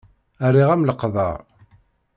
Rriɣ-am 0.49 0.85
leqder. 0.87 1.37